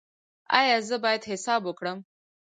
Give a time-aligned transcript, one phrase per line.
[0.59, 1.97] ایا زه باید حساب وکړم؟